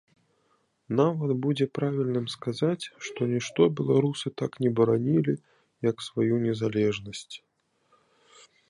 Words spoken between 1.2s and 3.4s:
будзе правільным сказаць, што